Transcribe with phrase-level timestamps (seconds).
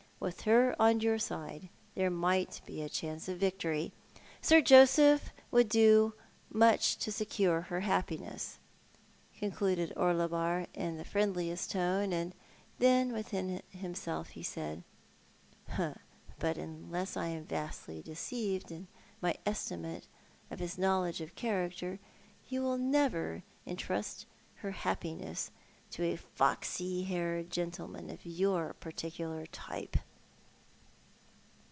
[0.21, 3.91] With her on your side there may be a chance of victory.
[4.39, 6.13] Sir Joseph would do
[6.53, 8.59] much to secure her happiness,"
[9.35, 12.35] concluded Orlebar in the friendliest tone, and
[12.77, 14.83] then within himself he said,"
[16.37, 18.89] But unless I am vastly deceived in
[19.23, 20.05] my estimate
[20.51, 21.97] of his knowledge of character,
[22.43, 24.27] he will never entrust
[24.57, 25.49] her happiness
[25.89, 29.97] to a foxy haired gentleman of your particular type."